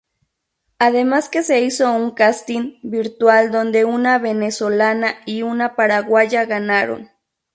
[0.79, 7.11] Además que se hizo un casting virtual donde una Venezolana y una Paraguaya ganaron.